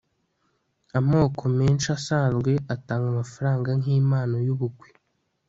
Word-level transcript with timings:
amoko 0.99 1.43
menshi 1.57 1.87
asanzwe 1.97 2.51
atanga 2.75 3.05
amafaranga 3.13 3.69
nkimpano 3.79 4.35
yubukwe 4.47 4.89